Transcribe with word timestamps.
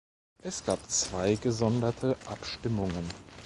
Es 0.41 0.65
gab 0.65 0.83
zwei 0.89 1.35
gesonderte 1.35 2.17
Abstimmungen. 2.25 3.07